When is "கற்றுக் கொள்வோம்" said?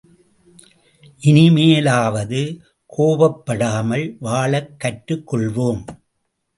4.79-5.83